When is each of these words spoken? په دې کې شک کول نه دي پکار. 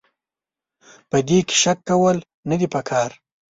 په 1.09 1.17
دې 1.27 1.39
کې 1.47 1.55
شک 1.61 1.79
کول 1.89 2.17
نه 2.49 2.55
دي 2.59 2.67
پکار. 2.73 3.09